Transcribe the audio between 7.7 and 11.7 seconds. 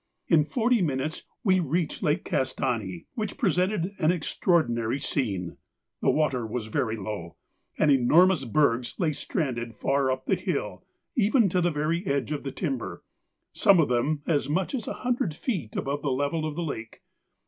and enormous bergs lay stranded far up the hill, even to the